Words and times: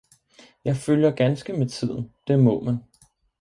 jeg 0.65 0.75
følger 0.75 1.11
ganske 1.11 1.53
med 1.53 1.69
tiden, 1.69 2.13
det 2.27 2.39
må 2.39 2.63
man. 2.63 2.77